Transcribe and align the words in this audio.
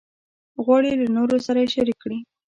غواړي 0.63 0.91
له 1.01 1.07
نورو 1.15 1.37
سره 1.45 1.57
یې 1.63 1.69
شریک 1.75 1.97
کړي. 2.03 2.19